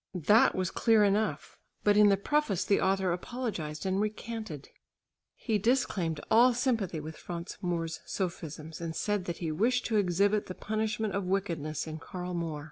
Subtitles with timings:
[0.15, 1.59] That was clear enough!
[1.83, 4.69] But in the preface the author apologised and recanted.
[5.35, 10.47] He disclaimed all sympathy with Franz Moor's sophisms and said that he wished to exhibit
[10.47, 12.59] the punishment of wickedness in Karl Moor.